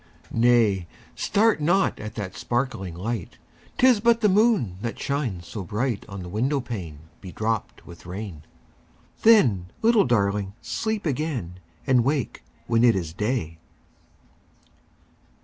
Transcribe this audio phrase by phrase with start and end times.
[0.31, 0.87] 10 Nay!
[1.13, 3.37] start not at that sparkling light;
[3.77, 8.41] 'Tis but the moon that shines so bright On the window pane bedropped with rain:
[9.21, 10.53] Then, little Darling!
[10.59, 13.59] sleep again, And wake when it is day.